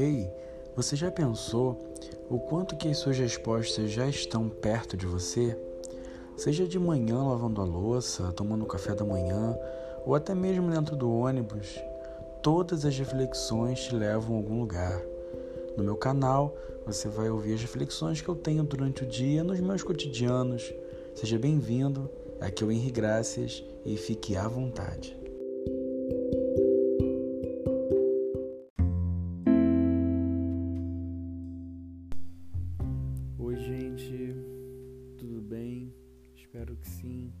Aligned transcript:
Ei, 0.00 0.32
você 0.74 0.96
já 0.96 1.10
pensou 1.10 1.76
o 2.30 2.38
quanto 2.38 2.74
que 2.74 2.88
as 2.88 2.96
suas 2.96 3.18
respostas 3.18 3.90
já 3.90 4.08
estão 4.08 4.48
perto 4.48 4.96
de 4.96 5.04
você? 5.04 5.54
Seja 6.38 6.66
de 6.66 6.78
manhã 6.78 7.22
lavando 7.22 7.60
a 7.60 7.64
louça, 7.64 8.32
tomando 8.32 8.64
café 8.64 8.94
da 8.94 9.04
manhã 9.04 9.54
ou 10.06 10.14
até 10.14 10.34
mesmo 10.34 10.70
dentro 10.70 10.96
do 10.96 11.12
ônibus, 11.12 11.78
todas 12.42 12.86
as 12.86 12.98
reflexões 12.98 13.80
te 13.80 13.94
levam 13.94 14.36
a 14.36 14.38
algum 14.38 14.60
lugar. 14.60 15.02
No 15.76 15.84
meu 15.84 15.96
canal, 15.96 16.56
você 16.86 17.06
vai 17.06 17.28
ouvir 17.28 17.52
as 17.52 17.60
reflexões 17.60 18.22
que 18.22 18.28
eu 18.30 18.34
tenho 18.34 18.64
durante 18.64 19.04
o 19.04 19.06
dia 19.06 19.44
nos 19.44 19.60
meus 19.60 19.82
cotidianos. 19.82 20.72
Seja 21.14 21.38
bem-vindo, 21.38 22.08
aqui 22.40 22.64
é 22.64 22.66
o 22.66 22.72
Henri 22.72 22.90
Gracias 22.90 23.62
e 23.84 23.98
fique 23.98 24.34
à 24.34 24.48
vontade. 24.48 25.19
Bem? 35.50 35.92
Espero 36.36 36.76
que 36.76 36.88
sim. 36.88 37.32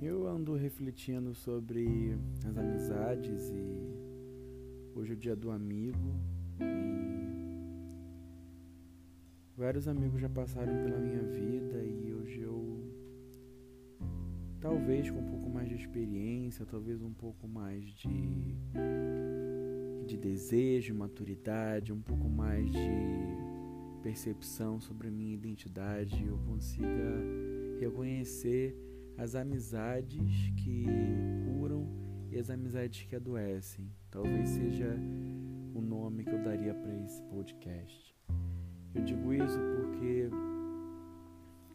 Eu 0.00 0.28
ando 0.28 0.54
refletindo 0.54 1.34
sobre 1.34 2.16
as 2.48 2.56
amizades 2.56 3.50
e 3.50 4.94
hoje 4.94 5.10
é 5.10 5.14
o 5.16 5.18
dia 5.18 5.34
do 5.34 5.50
amigo 5.50 6.14
e 6.60 7.66
vários 9.56 9.88
amigos 9.88 10.20
já 10.20 10.28
passaram 10.28 10.72
pela 10.84 11.00
minha 11.00 11.24
vida 11.24 11.82
e 11.82 12.14
hoje 12.14 12.40
eu 12.40 12.94
talvez 14.60 15.10
com 15.10 15.18
um 15.18 15.26
pouco 15.26 15.50
mais 15.50 15.68
de 15.68 15.74
experiência, 15.74 16.64
talvez 16.64 17.02
um 17.02 17.12
pouco 17.12 17.48
mais 17.48 17.84
de 17.86 18.54
de 20.06 20.16
desejo, 20.16 20.94
maturidade, 20.94 21.92
um 21.92 22.00
pouco 22.00 22.28
mais 22.28 22.70
de 22.70 23.55
percepção 24.06 24.78
sobre 24.78 25.08
a 25.08 25.10
minha 25.10 25.34
identidade, 25.34 26.24
eu 26.24 26.38
consiga 26.46 26.86
reconhecer 27.80 28.72
as 29.18 29.34
amizades 29.34 30.52
que 30.62 30.86
curam 31.44 31.88
e 32.30 32.38
as 32.38 32.48
amizades 32.48 33.04
que 33.04 33.16
adoecem. 33.16 33.90
Talvez 34.08 34.50
seja 34.50 34.96
o 35.74 35.80
nome 35.80 36.22
que 36.22 36.30
eu 36.30 36.40
daria 36.40 36.72
para 36.72 36.94
esse 37.02 37.20
podcast. 37.24 38.16
Eu 38.94 39.02
digo 39.02 39.34
isso 39.34 39.58
porque 39.74 40.30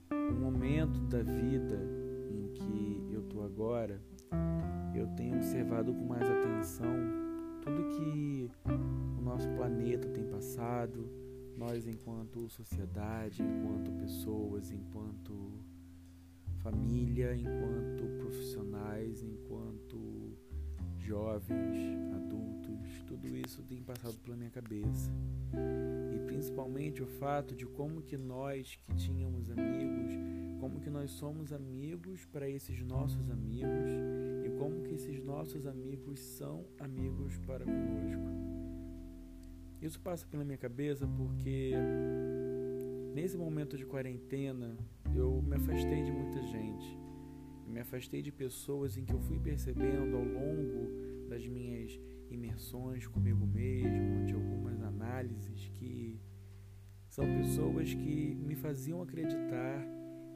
o 0.09 0.33
momento 0.39 1.01
da 1.01 1.21
vida 1.23 1.81
em 2.29 2.47
que 2.53 3.13
eu 3.13 3.23
estou 3.23 3.43
agora, 3.43 4.01
eu 4.95 5.05
tenho 5.17 5.35
observado 5.35 5.93
com 5.93 6.05
mais 6.05 6.23
atenção 6.23 6.95
tudo 7.61 7.89
que 7.89 8.49
o 9.19 9.21
nosso 9.21 9.49
planeta 9.49 10.07
tem 10.07 10.23
passado, 10.23 11.20
nós 11.61 11.85
enquanto 11.85 12.49
sociedade, 12.49 13.43
enquanto 13.43 13.91
pessoas, 14.01 14.71
enquanto 14.71 15.31
família, 16.63 17.35
enquanto 17.35 18.03
profissionais, 18.19 19.21
enquanto 19.21 20.35
jovens, 20.97 21.77
adultos, 22.15 23.03
tudo 23.05 23.27
isso 23.37 23.61
tem 23.63 23.79
passado 23.83 24.17
pela 24.23 24.35
minha 24.35 24.49
cabeça. 24.49 25.11
E 26.15 26.19
principalmente 26.25 27.03
o 27.03 27.05
fato 27.05 27.55
de 27.55 27.67
como 27.67 28.01
que 28.01 28.17
nós 28.17 28.75
que 28.75 28.95
tínhamos 28.95 29.51
amigos, 29.51 30.13
como 30.59 30.79
que 30.79 30.89
nós 30.89 31.11
somos 31.11 31.53
amigos 31.53 32.25
para 32.25 32.49
esses 32.49 32.81
nossos 32.81 33.29
amigos 33.29 33.91
e 34.45 34.49
como 34.57 34.81
que 34.81 34.95
esses 34.95 35.23
nossos 35.23 35.67
amigos 35.67 36.19
são 36.19 36.65
amigos 36.79 37.37
para 37.45 37.63
conosco. 37.65 38.60
Isso 39.81 39.99
passa 39.99 40.27
pela 40.27 40.45
minha 40.45 40.59
cabeça 40.59 41.07
porque 41.07 41.73
nesse 43.15 43.35
momento 43.35 43.75
de 43.75 43.83
quarentena 43.83 44.77
eu 45.15 45.41
me 45.41 45.55
afastei 45.55 46.03
de 46.03 46.11
muita 46.11 46.39
gente. 46.43 46.99
me 47.67 47.79
afastei 47.79 48.21
de 48.21 48.31
pessoas 48.31 48.97
em 48.97 49.05
que 49.05 49.13
eu 49.13 49.19
fui 49.21 49.39
percebendo 49.39 50.17
ao 50.17 50.23
longo 50.23 51.27
das 51.29 51.47
minhas 51.47 51.99
imersões 52.29 53.07
comigo 53.07 53.45
mesmo, 53.45 54.25
de 54.25 54.33
algumas 54.33 54.81
análises 54.81 55.69
que 55.75 56.19
são 57.07 57.25
pessoas 57.25 57.93
que 57.93 58.35
me 58.35 58.55
faziam 58.55 59.01
acreditar 59.01 59.81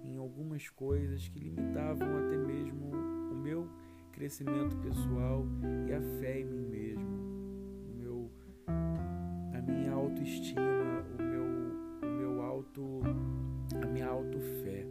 em 0.04 0.18
algumas 0.18 0.70
coisas 0.70 1.28
que 1.28 1.40
limitavam 1.40 2.18
até 2.18 2.38
mesmo 2.38 2.92
o 3.32 3.36
meu 3.36 3.70
crescimento 4.12 4.76
pessoal 4.78 5.46
e 5.88 5.94
a 5.94 6.02
fé 6.20 6.40
em 6.40 6.46
mim 6.46 6.65
autoestima, 10.16 11.06
o 11.20 11.22
meu, 11.22 12.10
o 12.10 12.18
meu 12.18 12.42
auto, 12.42 13.02
a 13.84 13.86
minha 13.86 14.08
autofé. 14.08 14.88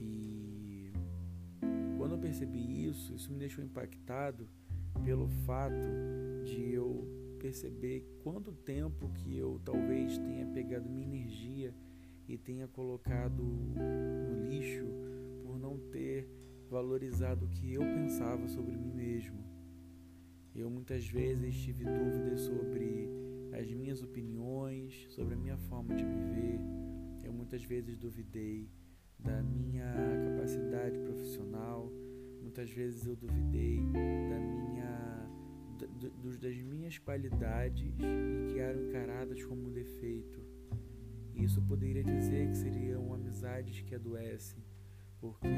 E 0.00 0.92
quando 1.96 2.16
eu 2.16 2.18
percebi 2.18 2.88
isso, 2.88 3.14
isso 3.14 3.30
me 3.30 3.38
deixou 3.38 3.64
impactado 3.64 4.48
pelo 5.04 5.28
fato 5.46 5.88
de 6.44 6.72
eu 6.72 7.06
perceber 7.38 8.04
quanto 8.24 8.52
tempo 8.52 9.08
que 9.14 9.36
eu 9.36 9.60
talvez 9.64 10.18
tenha 10.18 10.46
pegado 10.46 10.88
minha 10.88 11.06
energia 11.06 11.72
e 12.28 12.36
tenha 12.36 12.66
colocado 12.66 13.42
no 13.42 14.48
lixo 14.48 14.86
por 15.44 15.58
não 15.58 15.78
ter 15.78 16.28
valorizado 16.68 17.46
o 17.46 17.48
que 17.48 17.74
eu 17.74 17.82
pensava 17.82 18.48
sobre 18.48 18.76
mim 18.76 18.92
mesmo. 18.92 19.38
Eu 20.54 20.68
muitas 20.68 21.06
vezes 21.06 21.56
tive 21.56 21.84
dúvidas 21.84 22.40
sobre 22.40 23.21
sobre 25.12 25.34
a 25.34 25.36
minha 25.36 25.56
forma 25.56 25.94
de 25.94 26.04
viver. 26.04 26.58
Eu 27.22 27.32
muitas 27.32 27.62
vezes 27.64 27.98
duvidei 27.98 28.68
da 29.18 29.42
minha 29.42 29.94
capacidade 30.24 30.98
profissional, 30.98 31.90
muitas 32.40 32.70
vezes 32.70 33.06
eu 33.06 33.14
duvidei 33.14 33.78
da 33.78 34.40
minha 34.40 34.62
das 36.40 36.56
minhas 36.58 36.96
qualidades 36.98 37.92
e 37.98 38.52
que 38.52 38.58
eram 38.58 38.88
encaradas 38.88 39.44
como 39.44 39.68
um 39.68 39.72
defeito. 39.72 40.40
Isso 41.34 41.60
poderia 41.62 42.04
dizer 42.04 42.48
que 42.48 42.56
seriam 42.56 43.12
amizades 43.12 43.80
que 43.80 43.94
adoecem, 43.94 44.62
porque 45.20 45.48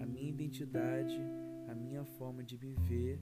a 0.00 0.06
minha 0.06 0.30
identidade 0.30 1.18
a 1.70 1.74
minha 1.74 2.04
forma 2.04 2.42
de 2.42 2.58
me 2.58 2.74
ver 2.88 3.20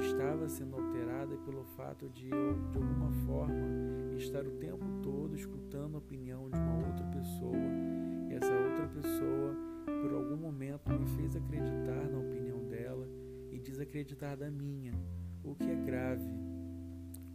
estava 0.00 0.48
sendo 0.48 0.76
alterada 0.76 1.36
pelo 1.38 1.64
fato 1.76 2.08
de 2.08 2.30
eu, 2.30 2.54
de 2.70 2.78
alguma 2.78 3.12
forma, 3.26 4.14
estar 4.16 4.46
o 4.46 4.52
tempo 4.52 4.84
todo 5.02 5.36
escutando 5.36 5.96
a 5.96 5.98
opinião 5.98 6.48
de 6.48 6.56
uma 6.56 6.86
outra 6.86 7.04
pessoa 7.06 7.56
e 8.30 8.34
essa 8.34 8.50
outra 8.50 8.88
pessoa, 8.88 9.54
por 9.84 10.14
algum 10.14 10.36
momento, 10.36 10.88
me 10.90 11.06
fez 11.16 11.36
acreditar 11.36 12.08
na 12.08 12.18
opinião 12.18 12.66
dela 12.68 13.06
e 13.50 13.58
desacreditar 13.58 14.36
da 14.36 14.50
minha, 14.50 14.94
o 15.44 15.54
que 15.54 15.70
é 15.70 15.76
grave, 15.76 16.30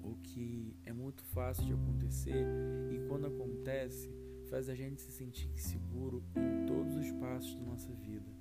o 0.04 0.16
que 0.16 0.76
é 0.84 0.92
muito 0.92 1.24
fácil 1.26 1.64
de 1.64 1.74
acontecer 1.74 2.44
e 2.92 3.08
quando 3.08 3.28
acontece, 3.28 4.10
faz 4.50 4.68
a 4.68 4.74
gente 4.74 5.00
se 5.00 5.12
sentir 5.12 5.48
inseguro 5.54 6.24
em 6.36 6.66
todos 6.66 6.96
os 6.96 7.12
passos 7.14 7.54
da 7.56 7.62
nossa 7.62 7.94
vida. 7.94 8.33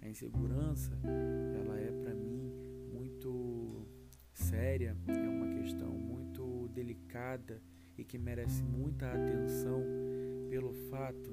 A 0.00 0.08
insegurança, 0.08 0.92
ela 1.04 1.78
é 1.78 1.90
para 1.90 2.14
mim 2.14 2.52
muito 2.92 3.86
séria, 4.32 4.96
é 5.06 5.28
uma 5.28 5.60
questão 5.60 5.90
muito 5.90 6.68
delicada 6.68 7.60
e 7.96 8.04
que 8.04 8.18
merece 8.18 8.62
muita 8.62 9.10
atenção 9.10 9.82
pelo 10.48 10.72
fato 10.90 11.30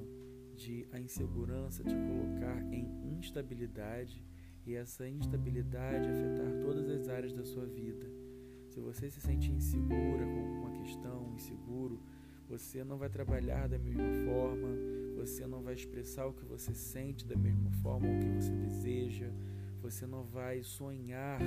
de 0.54 0.86
a 0.92 0.98
insegurança 0.98 1.84
te 1.84 1.94
colocar 1.94 2.60
em 2.72 3.18
instabilidade 3.18 4.24
e 4.66 4.74
essa 4.74 5.08
instabilidade 5.08 6.08
afetar 6.08 6.60
todas 6.60 6.88
as 6.88 7.08
áreas 7.08 7.32
da 7.32 7.44
sua 7.44 7.66
vida. 7.66 8.06
Se 8.68 8.80
você 8.80 9.08
se 9.08 9.20
sente 9.20 9.50
insegura 9.50 10.24
com 10.26 10.60
uma 10.60 10.70
questão, 10.82 11.32
inseguro, 11.34 12.00
você 12.48 12.82
não 12.84 12.98
vai 12.98 13.08
trabalhar 13.08 13.68
da 13.68 13.78
mesma 13.78 14.10
forma, 14.24 14.68
você 15.16 15.46
não 15.46 15.62
vai 15.62 15.72
expressar 15.72 16.26
o 16.26 16.34
que 16.34 16.44
você 16.44 16.74
sente 16.74 17.26
da 17.26 17.34
mesma 17.34 17.70
forma, 17.82 18.06
o 18.06 18.18
que 18.18 18.28
você 18.28 18.52
deseja, 18.52 19.30
você 19.80 20.06
não 20.06 20.22
vai 20.22 20.62
sonhar, 20.62 21.40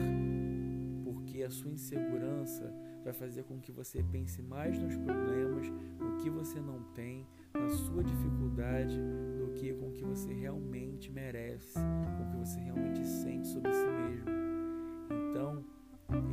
porque 1.04 1.44
a 1.44 1.52
sua 1.52 1.72
insegurança 1.72 2.74
vai 3.04 3.14
fazer 3.14 3.44
com 3.44 3.60
que 3.60 3.72
você 3.72 4.04
pense 4.04 4.42
mais 4.42 4.78
nos 4.80 4.98
problemas, 4.98 5.68
no 6.00 6.18
que 6.18 6.30
você 6.32 6.60
não 6.60 6.82
tem, 6.94 7.28
na 7.54 7.70
sua 7.70 8.04
dificuldade, 8.04 8.98
do 9.38 9.54
que 9.54 9.72
com 9.74 9.90
o 9.90 9.94
que 9.94 10.04
você 10.04 10.34
realmente 10.34 11.12
merece, 11.12 11.76
com 11.76 12.24
o 12.24 12.32
que 12.32 12.38
você 12.38 12.60
realmente 12.60 13.06
sente 13.06 13.48
sobre 13.48 13.72
si 13.72 13.88
mesmo. 13.88 14.30
Então, 15.30 15.64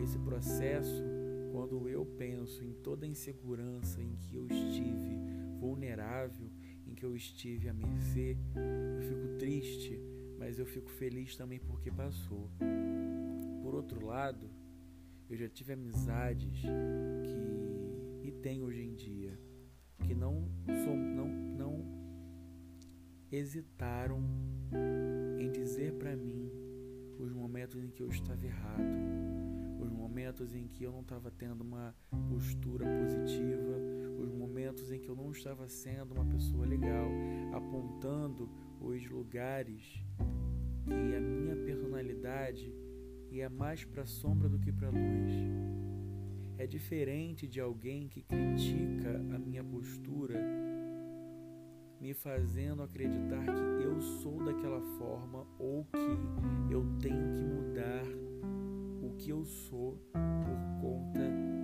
esse 0.03 0.19
processo 0.19 1.05
quando 1.53 1.89
eu 1.89 2.05
penso 2.05 2.63
em 2.63 2.73
toda 2.73 3.07
a 3.07 3.09
insegurança 3.09 4.03
em 4.03 4.15
que 4.17 4.37
eu 4.37 4.47
estive 4.47 5.19
vulnerável, 5.59 6.46
que 6.97 7.05
eu 7.05 7.15
estive 7.15 7.69
à 7.69 7.75
mercê, 7.75 8.37
eu 8.97 9.03
fico 9.03 9.39
triste, 9.39 10.01
mas 10.39 10.59
eu 10.59 10.67
fico 10.67 10.91
feliz 10.91 11.37
também 11.37 11.61
porque 11.61 11.91
passou. 11.91 12.51
Por 13.63 13.75
outro 13.75 14.05
lado, 14.05 14.49
Eu 15.29 15.37
já 15.37 15.49
tive 15.49 15.73
amizades 15.73 16.61
que 16.63 18.29
e 18.29 18.31
tenho 18.31 18.65
hoje 18.65 18.83
em 18.83 18.95
dia 18.95 19.37
que 20.05 20.15
não 20.15 20.49
não 20.67 21.27
não 21.27 21.85
hesitaram 23.33 24.23
em 25.41 25.51
dizer 25.51 25.95
para 25.95 26.15
mim 26.17 26.49
os 27.19 27.33
momentos 27.33 27.83
em 27.83 27.91
que 27.91 28.03
eu 28.03 28.09
estava 28.09 28.47
errado, 28.47 28.85
os 29.81 29.91
momentos 29.91 30.55
em 30.55 30.69
que 30.69 30.85
eu 30.85 30.93
não 30.93 31.01
estava 31.01 31.29
tendo 31.31 31.63
uma 31.63 31.93
postura 32.29 32.85
positiva, 32.85 33.79
os 33.96 33.96
momentos 34.67 34.91
em 34.91 34.99
que 34.99 35.09
eu 35.09 35.15
não 35.15 35.31
estava 35.31 35.69
sendo 35.69 36.13
uma 36.13 36.25
pessoa 36.25 36.67
legal, 36.67 37.09
apontando 37.53 38.51
os 38.81 39.09
lugares 39.09 40.05
que 40.85 41.15
a 41.15 41.21
minha 41.21 41.55
personalidade 41.65 42.75
ia 43.31 43.49
mais 43.49 43.85
para 43.85 44.03
a 44.03 44.07
sombra 44.07 44.49
do 44.49 44.59
que 44.59 44.73
para 44.73 44.89
a 44.89 44.91
luz. 44.91 45.33
É 46.59 46.67
diferente 46.67 47.47
de 47.47 47.61
alguém 47.61 48.09
que 48.09 48.23
critica 48.23 49.11
a 49.33 49.39
minha 49.39 49.63
postura, 49.63 50.35
me 52.01 52.13
fazendo 52.13 52.83
acreditar 52.83 53.45
que 53.45 53.85
eu 53.85 54.01
sou 54.01 54.45
daquela 54.45 54.81
forma 54.99 55.47
ou 55.61 55.85
que 55.85 56.75
eu 56.75 56.85
tenho 57.01 57.33
que 57.35 57.45
mudar 57.45 58.03
o 59.01 59.15
que 59.17 59.31
eu 59.31 59.45
sou 59.45 59.97
por 60.13 60.81
conta 60.81 61.56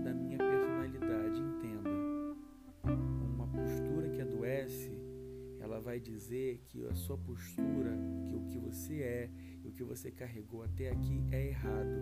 vai 5.92 6.00
dizer 6.00 6.58
que 6.68 6.86
a 6.86 6.94
sua 6.94 7.18
postura, 7.18 7.94
que 8.24 8.34
o 8.34 8.46
que 8.46 8.58
você 8.58 9.02
é 9.02 9.30
e 9.62 9.68
o 9.68 9.72
que 9.72 9.84
você 9.84 10.10
carregou 10.10 10.62
até 10.62 10.88
aqui 10.88 11.22
é 11.30 11.48
errado. 11.48 12.00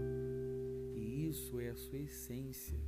E 0.95 1.27
isso 1.27 1.59
é 1.59 1.71
a 1.71 1.75
sua 1.75 1.99
essência. 1.99 2.79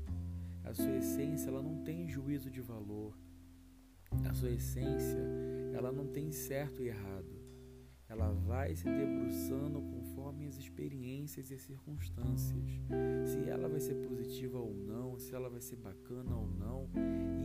A 0.62 0.72
sua 0.72 0.96
essência, 0.96 1.48
ela 1.48 1.60
não 1.60 1.82
tem 1.82 2.06
juízo 2.06 2.48
de 2.48 2.60
valor. 2.60 3.18
A 4.30 4.32
sua 4.32 4.50
essência, 4.50 5.18
ela 5.74 5.90
não 5.90 6.06
tem 6.06 6.30
certo 6.30 6.84
e 6.84 6.86
errado. 6.86 7.34
Ela 8.08 8.30
vai 8.30 8.76
se 8.76 8.84
debruçando 8.84 9.82
conforme 9.82 10.46
as 10.46 10.56
experiências 10.56 11.50
e 11.50 11.54
as 11.54 11.62
circunstâncias. 11.62 12.62
Se 13.24 13.48
ela 13.48 13.68
vai 13.68 13.80
ser 13.80 13.96
positiva 14.06 14.60
ou 14.60 14.72
não, 14.72 15.18
se 15.18 15.34
ela 15.34 15.50
vai 15.50 15.60
ser 15.60 15.76
bacana 15.76 16.36
ou 16.36 16.46
não, 16.46 16.88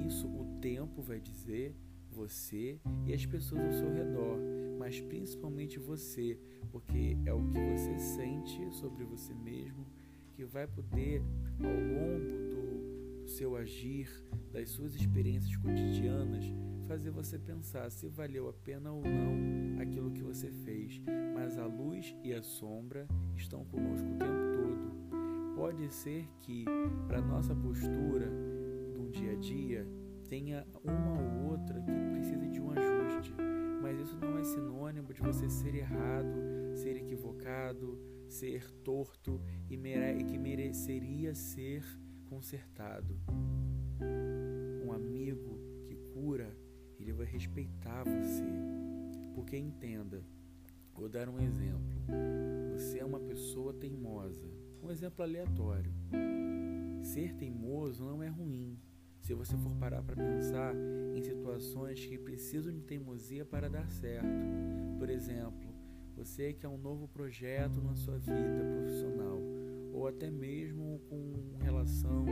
isso 0.05 0.27
o 0.27 0.45
tempo 0.61 1.01
vai 1.01 1.19
dizer, 1.19 1.75
você 2.17 2.79
e 3.05 3.13
as 3.13 3.25
pessoas 3.25 3.61
ao 3.61 3.71
seu 3.71 3.93
redor, 3.93 4.39
mas 4.79 4.99
principalmente 4.99 5.77
você, 5.77 6.37
porque 6.71 7.15
é 7.25 7.31
o 7.31 7.43
que 7.47 7.59
você 7.59 7.97
sente 7.99 8.71
sobre 8.71 9.05
você 9.05 9.33
mesmo 9.35 9.85
que 10.33 10.43
vai 10.45 10.67
poder, 10.67 11.21
ao 11.59 11.71
longo 11.71 12.37
do, 12.49 13.21
do 13.23 13.27
seu 13.27 13.55
agir, 13.55 14.07
das 14.51 14.69
suas 14.69 14.95
experiências 14.95 15.55
cotidianas, 15.57 16.45
fazer 16.87 17.09
você 17.09 17.39
pensar 17.39 17.89
se 17.89 18.07
valeu 18.07 18.47
a 18.47 18.53
pena 18.53 18.91
ou 18.91 19.01
não 19.01 19.81
aquilo 19.81 20.11
que 20.11 20.21
você 20.21 20.51
fez. 20.51 21.01
Mas 21.33 21.57
a 21.57 21.65
luz 21.65 22.15
e 22.23 22.33
a 22.33 22.43
sombra 22.43 23.07
estão 23.35 23.65
conosco 23.65 24.07
o 24.07 24.17
tempo 24.17 24.43
todo. 24.53 25.55
Pode 25.55 25.91
ser 25.91 26.27
que, 26.41 26.65
para 27.07 27.19
nossa 27.19 27.55
postura 27.55 28.31
do 28.93 29.09
dia 29.09 29.31
a 29.31 29.35
dia, 29.35 29.87
tenha 30.27 30.65
uma 30.83 31.21
ou 31.21 31.51
outra 31.51 31.81
que 31.81 32.11
precise 32.11 32.49
de 32.49 32.59
um 32.59 32.71
ajuste, 32.71 33.33
mas 33.81 33.99
isso 33.99 34.17
não 34.17 34.37
é 34.37 34.43
sinônimo 34.43 35.13
de 35.13 35.21
você 35.21 35.49
ser 35.49 35.73
errado, 35.75 36.75
ser 36.75 36.97
equivocado, 36.97 37.97
ser 38.27 38.69
torto 38.83 39.41
e, 39.69 39.77
mere 39.77 40.23
que 40.23 40.37
mereceria 40.37 41.33
ser 41.33 41.83
consertado. 42.25 43.17
Um 44.85 44.91
amigo 44.91 45.57
que 45.85 45.95
cura, 46.13 46.55
ele 46.99 47.13
vai 47.13 47.25
respeitar 47.25 48.03
você, 48.03 48.43
porque 49.33 49.57
entenda. 49.57 50.23
Vou 50.93 51.07
dar 51.07 51.29
um 51.29 51.39
exemplo. 51.39 52.01
Você 52.73 52.99
é 52.99 53.05
uma 53.05 53.19
pessoa 53.19 53.73
teimosa. 53.73 54.49
Um 54.83 54.91
exemplo 54.91 55.23
aleatório. 55.23 55.93
Ser 57.03 57.33
teimoso 57.35 58.03
não 58.03 58.21
é 58.21 58.27
ruim, 58.27 58.77
se 59.27 59.33
você 59.33 59.57
for 59.57 59.75
parar 59.75 60.01
para 60.01 60.15
pensar 60.15 60.73
em 61.13 61.21
situações 61.21 62.05
que 62.05 62.17
precisam 62.17 62.71
de 62.71 62.79
teimosia 62.79 63.43
para 63.43 63.69
dar 63.69 63.91
certo. 63.91 64.25
Por 64.97 65.09
exemplo, 65.09 65.69
você 66.15 66.53
quer 66.53 66.69
um 66.69 66.77
novo 66.77 67.09
projeto 67.09 67.81
na 67.81 67.93
sua 67.93 68.17
vida 68.19 68.63
profissional, 68.71 69.37
ou 69.91 70.07
até 70.07 70.31
mesmo 70.31 71.01
com 71.09 71.57
relação 71.61 72.25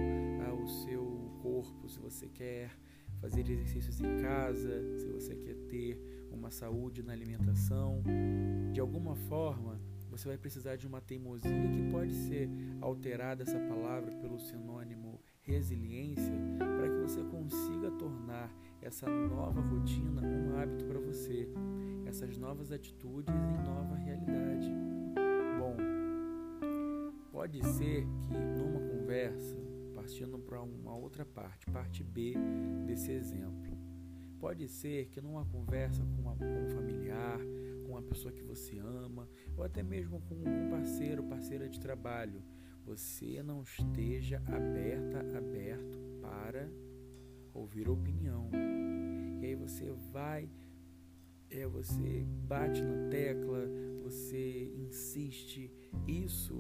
ao 0.50 0.66
seu 0.66 1.38
corpo, 1.42 1.90
se 1.90 2.00
você 2.00 2.30
quer 2.30 2.72
fazer 3.20 3.42
exercícios 3.42 4.00
em 4.00 4.22
casa, 4.22 4.98
se 4.98 5.10
você 5.10 5.36
quer 5.36 5.56
ter 5.68 6.00
uma 6.32 6.50
saúde 6.50 7.04
na 7.04 7.12
alimentação, 7.12 8.02
de 8.72 8.80
alguma 8.80 9.18
forma 9.18 9.82
você 10.10 10.30
vai 10.30 10.38
precisar 10.38 10.78
de 10.78 10.88
uma 10.88 11.02
teimosia 11.02 11.52
que 11.52 11.92
pode 11.92 12.14
ser 12.14 12.50
alterada 12.80 13.44
essa 13.44 13.60
palavra 13.60 14.14
pelo 14.14 14.40
sinônimo 14.40 15.20
resiliência 15.42 16.34
que 16.58 16.75
você 17.08 17.24
consiga 17.26 17.92
tornar 17.92 18.52
essa 18.82 19.08
nova 19.08 19.62
rotina 19.62 20.24
um 20.24 20.58
hábito 20.58 20.86
para 20.86 21.00
você, 21.00 21.48
essas 22.08 22.36
novas 22.36 22.72
atitudes 22.72 23.32
em 23.32 23.64
nova 23.64 23.94
realidade. 23.94 24.68
Bom, 25.60 25.78
pode 27.32 27.64
ser 27.64 28.08
que 28.24 28.34
numa 28.34 28.80
conversa, 28.90 29.56
partindo 29.94 30.40
para 30.40 30.64
uma 30.64 30.96
outra 30.96 31.24
parte, 31.24 31.68
parte 31.68 32.04
B 32.04 32.34
desse 32.88 33.12
exemplo, 33.12 33.78
pode 34.40 34.68
ser 34.68 35.06
que 35.10 35.22
numa 35.22 35.46
conversa 35.46 36.04
com, 36.04 36.22
uma, 36.24 36.36
com 36.36 36.64
um 36.64 36.70
familiar, 36.70 37.38
com 37.86 37.92
uma 37.92 38.02
pessoa 38.02 38.34
que 38.34 38.42
você 38.42 38.80
ama, 38.80 39.30
ou 39.56 39.64
até 39.64 39.84
mesmo 39.84 40.20
com 40.22 40.34
um 40.34 40.72
parceiro, 40.72 41.24
parceira 41.24 41.70
de 41.70 41.80
trabalho, 41.80 42.42
você 42.84 43.44
não 43.44 43.62
esteja 43.62 44.42
aberta, 44.48 45.20
aberto 45.38 46.00
para 46.20 46.68
ouvir 47.56 47.90
opinião. 47.90 48.50
E 49.42 49.46
aí 49.46 49.56
você 49.56 49.92
vai, 50.12 50.50
é, 51.50 51.66
você 51.66 52.26
bate 52.48 52.82
na 52.82 53.10
tecla, 53.10 53.66
você 54.04 54.72
insiste. 54.76 55.72
Isso, 56.08 56.60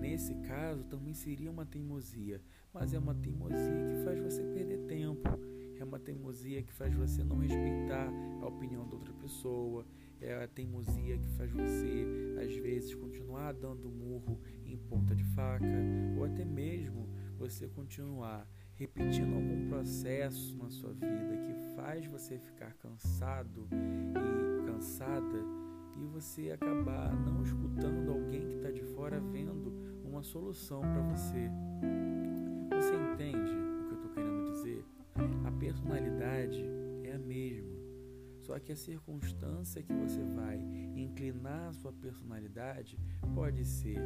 nesse 0.00 0.34
caso, 0.36 0.84
também 0.84 1.12
seria 1.12 1.50
uma 1.50 1.66
teimosia, 1.66 2.40
mas 2.72 2.94
é 2.94 2.98
uma 2.98 3.14
teimosia 3.14 3.88
que 3.90 4.04
faz 4.04 4.18
você 4.20 4.42
perder 4.42 4.78
tempo. 4.86 5.28
É 5.78 5.84
uma 5.84 5.98
teimosia 5.98 6.62
que 6.62 6.72
faz 6.72 6.92
você 6.94 7.22
não 7.22 7.38
respeitar 7.38 8.10
a 8.42 8.46
opinião 8.46 8.88
da 8.88 8.96
outra 8.96 9.12
pessoa. 9.14 9.86
É 10.20 10.42
a 10.42 10.48
teimosia 10.48 11.16
que 11.16 11.28
faz 11.36 11.52
você, 11.52 12.04
às 12.42 12.52
vezes, 12.56 12.94
continuar 12.94 13.52
dando 13.52 13.88
murro 13.88 14.40
em 14.66 14.76
ponta 14.76 15.14
de 15.14 15.22
faca, 15.22 15.64
ou 16.16 16.24
até 16.24 16.44
mesmo 16.44 17.08
você 17.38 17.68
continuar 17.68 18.48
repetindo 18.78 19.34
algum 19.34 19.68
processo 19.68 20.56
na 20.56 20.70
sua 20.70 20.92
vida 20.92 21.36
que 21.36 21.74
faz 21.74 22.06
você 22.06 22.38
ficar 22.38 22.72
cansado 22.74 23.68
e 23.72 24.66
cansada 24.66 25.38
e 25.96 26.06
você 26.06 26.52
acabar 26.52 27.12
não 27.12 27.42
escutando 27.42 28.08
alguém 28.08 28.46
que 28.46 28.54
está 28.54 28.70
de 28.70 28.82
fora 28.94 29.20
vendo 29.20 29.72
uma 30.04 30.22
solução 30.22 30.80
para 30.80 31.02
você. 31.02 31.50
Você 32.70 32.94
entende 32.94 33.50
o 33.50 33.88
que 33.88 33.94
eu 33.94 33.96
estou 33.96 34.10
querendo 34.12 34.52
dizer? 34.52 34.84
A 35.44 35.50
personalidade 35.50 36.64
é 37.02 37.12
a 37.14 37.18
mesma. 37.18 37.76
Só 38.38 38.60
que 38.60 38.70
a 38.70 38.76
circunstância 38.76 39.82
que 39.82 39.92
você 39.92 40.22
vai 40.22 40.56
inclinar 40.94 41.68
a 41.68 41.72
sua 41.72 41.92
personalidade 41.92 42.96
pode 43.34 43.64
ser 43.64 44.00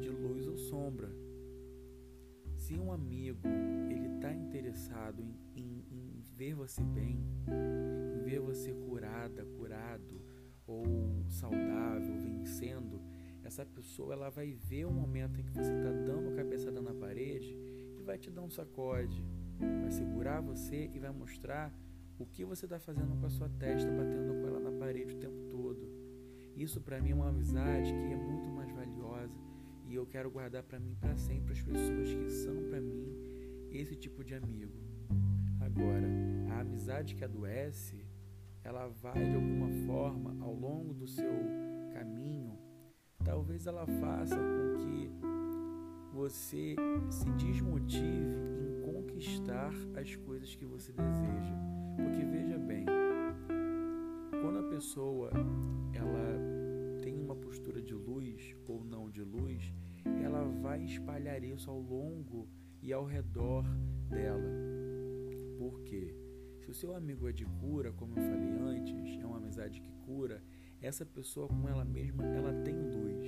de 0.00 0.10
luz 0.10 0.46
ou 0.46 0.56
sombra. 0.56 1.10
Se 2.72 2.78
um 2.78 2.90
amigo 2.90 3.46
ele 3.90 4.06
está 4.16 4.32
interessado 4.32 5.20
em, 5.20 5.36
em, 5.54 5.84
em 5.90 6.22
ver 6.34 6.54
você 6.54 6.82
bem, 6.82 7.22
em 8.16 8.22
ver 8.24 8.40
você 8.40 8.72
curada, 8.72 9.44
curado 9.44 10.22
ou 10.66 10.82
saudável, 11.28 12.18
vencendo, 12.18 12.98
essa 13.44 13.66
pessoa 13.66 14.14
ela 14.14 14.30
vai 14.30 14.52
ver 14.52 14.86
o 14.86 14.90
momento 14.90 15.38
em 15.38 15.44
que 15.44 15.52
você 15.52 15.70
está 15.70 15.92
dando 15.92 16.34
cabeçada 16.34 16.80
na 16.80 16.94
parede 16.94 17.54
e 17.98 18.02
vai 18.02 18.16
te 18.16 18.30
dar 18.30 18.40
um 18.40 18.48
sacode, 18.48 19.22
vai 19.82 19.90
segurar 19.90 20.40
você 20.40 20.90
e 20.94 20.98
vai 20.98 21.10
mostrar 21.10 21.70
o 22.18 22.24
que 22.24 22.42
você 22.42 22.64
está 22.64 22.78
fazendo 22.78 23.20
com 23.20 23.26
a 23.26 23.30
sua 23.30 23.50
testa, 23.50 23.90
batendo 23.90 24.32
com 24.40 24.48
ela 24.48 24.60
na 24.60 24.72
parede 24.72 25.12
o 25.12 25.18
tempo 25.18 25.42
todo. 25.50 25.86
Isso 26.56 26.80
para 26.80 27.02
mim 27.02 27.10
é 27.10 27.14
uma 27.14 27.28
amizade 27.28 27.92
que 27.92 28.12
é 28.12 28.16
muito 28.16 28.48
mais 28.50 28.61
e 29.92 29.94
eu 29.94 30.06
quero 30.06 30.30
guardar 30.30 30.62
para 30.62 30.80
mim 30.80 30.94
para 30.98 31.14
sempre 31.18 31.52
as 31.52 31.60
pessoas 31.60 32.14
que 32.14 32.30
são 32.30 32.62
para 32.70 32.80
mim 32.80 33.14
esse 33.70 33.94
tipo 33.94 34.24
de 34.24 34.34
amigo. 34.34 34.72
Agora, 35.60 36.08
a 36.50 36.60
amizade 36.60 37.14
que 37.14 37.22
adoece, 37.22 38.06
ela 38.64 38.88
vai 38.88 39.22
de 39.22 39.34
alguma 39.34 39.68
forma 39.86 40.34
ao 40.42 40.54
longo 40.54 40.94
do 40.94 41.06
seu 41.06 41.30
caminho, 41.92 42.58
talvez 43.22 43.66
ela 43.66 43.86
faça 43.86 44.34
com 44.34 44.78
que 44.78 45.10
você 46.10 46.74
se 47.10 47.30
desmotive 47.32 48.00
em 48.62 48.80
conquistar 48.80 49.74
as 49.94 50.16
coisas 50.16 50.54
que 50.54 50.64
você 50.64 50.90
deseja. 50.90 51.54
Porque 51.96 52.24
veja 52.24 52.58
bem, 52.58 52.86
quando 54.40 54.58
a 54.58 54.70
pessoa 54.70 55.30
ela 55.92 57.02
tem 57.02 57.18
uma 57.20 57.36
postura 57.36 57.82
de 57.82 57.92
luz 57.92 58.56
ou 58.66 58.82
não 58.82 59.10
de 59.10 59.22
luz, 59.22 59.70
ela 60.42 60.50
vai 60.60 60.82
espalhar 60.82 61.42
isso 61.44 61.70
ao 61.70 61.80
longo 61.80 62.48
e 62.80 62.92
ao 62.92 63.04
redor 63.04 63.64
dela. 64.08 64.50
Por 65.56 65.80
quê? 65.82 66.16
Se 66.58 66.68
o 66.68 66.74
seu 66.74 66.94
amigo 66.94 67.28
é 67.28 67.32
de 67.32 67.44
cura, 67.44 67.92
como 67.92 68.18
eu 68.18 68.22
falei 68.22 68.50
antes, 68.58 69.20
é 69.20 69.24
uma 69.24 69.36
amizade 69.36 69.80
que 69.80 69.92
cura, 70.04 70.42
essa 70.80 71.06
pessoa 71.06 71.46
com 71.46 71.68
ela 71.68 71.84
mesma, 71.84 72.24
ela 72.26 72.52
tem 72.62 72.74
luz. 72.74 73.26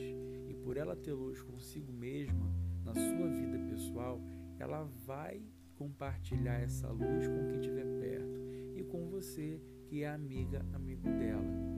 E 0.48 0.54
por 0.54 0.76
ela 0.76 0.96
ter 0.96 1.12
luz 1.12 1.40
consigo 1.40 1.92
mesma, 1.92 2.52
na 2.84 2.92
sua 2.92 3.28
vida 3.28 3.58
pessoal, 3.70 4.20
ela 4.58 4.82
vai 5.06 5.40
compartilhar 5.76 6.60
essa 6.60 6.88
luz 6.90 7.28
com 7.28 7.46
quem 7.46 7.60
estiver 7.60 7.86
perto 8.00 8.40
e 8.74 8.82
com 8.82 9.08
você, 9.08 9.60
que 9.86 10.02
é 10.02 10.08
amiga, 10.08 10.66
amigo 10.72 11.08
dela. 11.10 11.74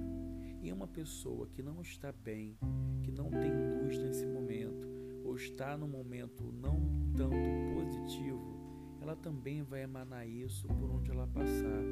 E 0.62 0.73
uma 0.73 0.88
pessoa 0.88 1.47
que 1.47 1.62
não 1.62 1.81
está 1.81 2.11
bem, 2.11 2.59
que 3.02 3.12
não 3.12 3.31
tem 3.31 3.52
luz 3.52 3.99
nesse 3.99 4.26
momento, 4.26 4.46
está 5.37 5.76
num 5.76 5.88
momento 5.88 6.45
não 6.52 6.81
tanto 7.16 7.37
positivo, 7.75 8.57
ela 9.00 9.14
também 9.14 9.62
vai 9.62 9.83
emanar 9.83 10.26
isso 10.26 10.66
por 10.66 10.90
onde 10.90 11.11
ela 11.11 11.26
passar. 11.28 11.83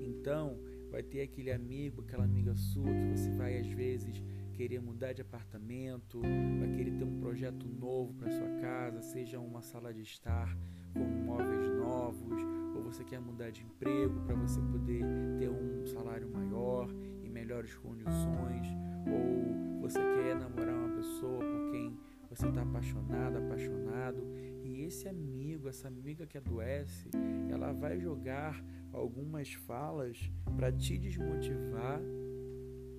Então, 0.00 0.58
vai 0.90 1.02
ter 1.02 1.20
aquele 1.20 1.52
amigo, 1.52 2.00
aquela 2.00 2.24
amiga 2.24 2.54
sua 2.54 2.86
que 2.86 3.18
você 3.18 3.30
vai 3.32 3.58
às 3.58 3.68
vezes 3.68 4.22
querer 4.54 4.80
mudar 4.80 5.12
de 5.12 5.22
apartamento, 5.22 6.20
vai 6.58 6.72
querer 6.74 6.92
ter 6.96 7.04
um 7.04 7.20
projeto 7.20 7.68
novo 7.68 8.14
para 8.14 8.30
sua 8.30 8.48
casa, 8.60 9.02
seja 9.02 9.38
uma 9.38 9.62
sala 9.62 9.92
de 9.92 10.02
estar 10.02 10.56
com 10.92 11.04
móveis 11.04 11.68
novos, 11.76 12.42
ou 12.74 12.82
você 12.82 13.04
quer 13.04 13.20
mudar 13.20 13.50
de 13.50 13.62
emprego 13.62 14.20
para 14.22 14.34
você 14.34 14.60
poder 14.60 15.04
ter 15.38 15.48
um 15.48 15.86
salário 15.86 16.28
maior 16.28 16.88
e 17.22 17.28
melhores 17.28 17.76
condições, 17.76 18.66
ou 19.06 19.80
você 19.80 20.00
quer 20.00 20.34
namorar 20.34 20.74
uma 20.74 20.96
pessoa 20.96 21.38
por 21.38 21.70
quem 21.70 21.96
você 22.28 22.48
está 22.48 22.62
apaixonado, 22.62 23.38
apaixonado, 23.38 24.22
e 24.62 24.82
esse 24.82 25.08
amigo, 25.08 25.68
essa 25.68 25.88
amiga 25.88 26.26
que 26.26 26.36
adoece, 26.36 27.08
ela 27.50 27.72
vai 27.72 27.98
jogar 27.98 28.62
algumas 28.92 29.52
falas 29.52 30.30
para 30.56 30.70
te 30.70 30.98
desmotivar 30.98 32.00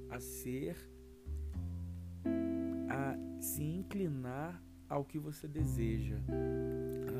a 0.09 0.19
ser, 0.19 0.75
a 2.89 3.15
se 3.39 3.63
inclinar 3.63 4.63
ao 4.87 5.05
que 5.05 5.19
você 5.19 5.47
deseja. 5.47 6.17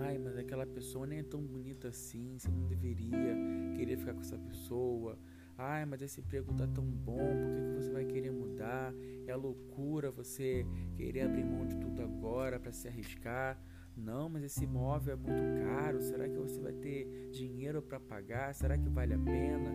Ai, 0.02 0.18
mas 0.18 0.38
aquela 0.38 0.66
pessoa 0.66 1.06
nem 1.06 1.20
é 1.20 1.24
tão 1.24 1.42
bonita 1.42 1.90
assim, 1.90 2.38
você 2.38 2.50
não 2.50 2.66
deveria 2.66 3.36
querer 3.76 3.98
ficar 3.98 4.14
com 4.14 4.22
essa 4.22 4.38
pessoa. 4.38 5.18
Ai, 5.62 5.86
mas 5.86 6.02
esse 6.02 6.22
emprego 6.22 6.54
tá 6.54 6.66
tão 6.66 6.86
bom, 6.86 7.18
por 7.18 7.54
que, 7.54 7.62
que 7.62 7.84
você 7.84 7.92
vai 7.92 8.06
querer 8.06 8.32
mudar? 8.32 8.94
É 9.28 9.36
loucura 9.36 10.10
você 10.10 10.66
querer 10.96 11.24
abrir 11.24 11.44
mão 11.44 11.68
de 11.68 11.76
tudo 11.76 12.02
agora 12.02 12.58
para 12.58 12.72
se 12.72 12.88
arriscar. 12.88 13.62
Não, 13.94 14.30
mas 14.30 14.46
esse 14.46 14.64
imóvel 14.64 15.16
é 15.16 15.18
muito 15.18 15.66
caro. 15.66 16.02
Será 16.02 16.30
que 16.30 16.38
você 16.38 16.62
vai 16.62 16.72
ter 16.72 17.30
dinheiro 17.32 17.82
para 17.82 18.00
pagar? 18.00 18.56
Será 18.56 18.78
que 18.78 18.88
vale 18.88 19.14
a 19.14 19.20
pena? 19.20 19.70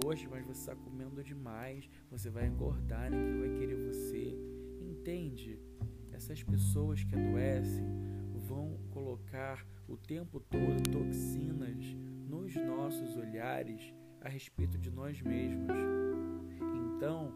Poxa, 0.00 0.26
mas 0.30 0.42
você 0.46 0.70
está 0.70 0.74
comendo 0.74 1.22
demais. 1.22 1.86
Você 2.10 2.30
vai 2.30 2.46
engordar, 2.46 3.10
ninguém 3.10 3.38
vai 3.38 3.58
querer 3.58 3.76
você. 3.76 4.34
Entende? 4.80 5.60
Essas 6.12 6.42
pessoas 6.42 7.04
que 7.04 7.14
adoecem 7.14 7.84
vão 8.48 8.78
colocar 8.88 9.66
o 9.86 9.98
tempo 9.98 10.40
todo 10.40 10.82
toxinas 10.90 11.84
nos 12.26 12.56
nossos 12.56 13.18
olhares 13.18 13.94
a 14.26 14.28
respeito 14.28 14.76
de 14.76 14.90
nós 14.90 15.22
mesmos. 15.22 15.70
Então, 16.96 17.32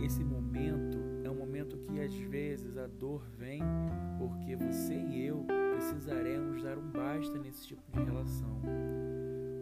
esse 0.00 0.22
momento 0.22 0.96
é 1.24 1.30
um 1.30 1.34
momento 1.34 1.76
que 1.78 2.00
às 2.00 2.14
vezes 2.14 2.76
a 2.76 2.86
dor 2.86 3.26
vem 3.36 3.60
porque 4.16 4.54
você 4.54 4.94
e 4.94 5.26
eu 5.26 5.44
precisaremos 5.74 6.62
dar 6.62 6.78
um 6.78 6.88
basta 6.92 7.36
nesse 7.36 7.66
tipo 7.66 7.82
de 7.90 8.00
relação, 8.00 8.62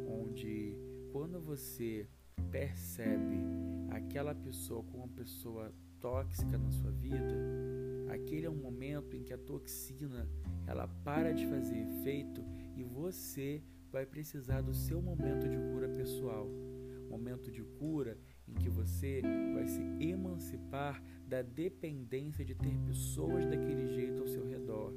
onde 0.07 0.77
quando 1.11 1.41
você 1.41 2.07
percebe 2.51 3.41
aquela 3.89 4.35
pessoa 4.35 4.83
como 4.85 5.05
uma 5.05 5.15
pessoa 5.15 5.73
tóxica 6.01 6.59
na 6.59 6.71
sua 6.71 6.91
vida, 6.91 7.35
aquele 8.13 8.45
é 8.45 8.51
um 8.51 8.57
momento 8.57 9.17
em 9.17 9.23
que 9.23 9.33
a 9.33 9.39
toxina 9.39 10.29
ela 10.67 10.87
para 11.03 11.33
de 11.33 11.47
fazer 11.47 11.79
efeito 11.79 12.45
e 12.77 12.85
você 12.85 13.63
vai 13.99 14.07
precisar 14.07 14.61
do 14.61 14.73
seu 14.73 15.03
momento 15.03 15.49
de 15.49 15.57
cura 15.73 15.89
pessoal. 15.89 16.49
Momento 17.11 17.51
de 17.51 17.65
cura 17.65 18.17
em 18.47 18.55
que 18.55 18.69
você 18.69 19.21
vai 19.53 19.67
se 19.67 19.83
emancipar 19.99 21.03
da 21.27 21.43
dependência 21.43 22.45
de 22.45 22.55
ter 22.55 22.79
pessoas 22.87 23.45
daquele 23.45 23.89
jeito 23.89 24.21
ao 24.21 24.29
seu 24.29 24.47
redor. 24.47 24.93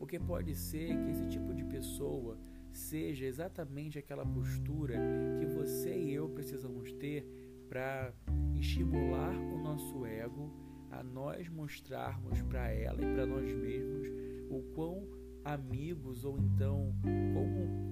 Porque 0.00 0.18
pode 0.18 0.52
ser 0.56 1.00
que 1.00 1.10
esse 1.12 1.28
tipo 1.28 1.54
de 1.54 1.64
pessoa 1.64 2.36
seja 2.72 3.24
exatamente 3.24 4.00
aquela 4.00 4.26
postura 4.26 4.98
que 5.38 5.46
você 5.46 5.96
e 5.96 6.12
eu 6.12 6.28
precisamos 6.28 6.92
ter 6.94 7.24
para 7.68 8.12
estimular 8.58 9.32
o 9.32 9.62
nosso 9.62 10.04
ego 10.04 10.52
a 10.90 11.04
nós 11.04 11.48
mostrarmos 11.48 12.42
para 12.42 12.68
ela 12.72 13.00
e 13.00 13.14
para 13.14 13.24
nós 13.24 13.46
mesmos 13.54 14.08
o 14.50 14.60
quão 14.74 15.06
amigos 15.44 16.24
ou 16.24 16.38
então 16.38 16.94
como 17.34 17.84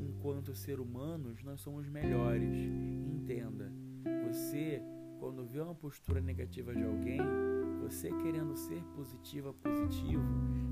enquanto 0.00 0.54
ser 0.54 0.80
humanos 0.80 1.42
nós 1.42 1.60
somos 1.60 1.88
melhores. 1.88 2.56
Entenda, 3.06 3.70
você 4.26 4.82
quando 5.18 5.44
vê 5.44 5.60
uma 5.60 5.74
postura 5.74 6.20
negativa 6.20 6.74
de 6.74 6.82
alguém, 6.82 7.20
você 7.82 8.10
querendo 8.22 8.56
ser 8.56 8.82
positiva, 8.94 9.52
positivo, 9.52 10.22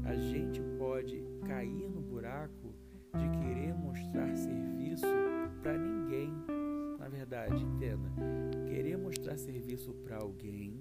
a 0.05 0.15
gente 0.15 0.61
pode 0.79 1.23
cair 1.47 1.89
no 1.89 2.01
buraco 2.01 2.75
de 3.15 3.29
querer 3.39 3.75
mostrar 3.75 4.35
serviço 4.35 5.07
para 5.63 5.79
ninguém. 5.79 6.33
Na 6.99 7.09
verdade, 7.09 7.63
entenda, 7.63 8.11
querer 8.67 8.97
mostrar 8.97 9.37
serviço 9.37 9.93
para 10.05 10.19
alguém, 10.19 10.81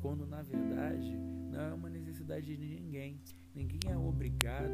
quando 0.00 0.26
na 0.26 0.42
verdade 0.42 1.18
não 1.54 1.60
é 1.60 1.72
uma 1.72 1.88
necessidade 1.88 2.56
de 2.56 2.66
ninguém. 2.66 3.20
Ninguém 3.54 3.92
é 3.92 3.96
obrigado 3.96 4.72